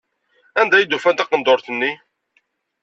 [0.59, 1.91] Anda ay d-ufan taqendurt-nni?